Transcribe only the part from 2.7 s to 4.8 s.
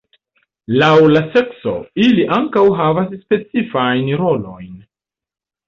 havas specifajn rolojn.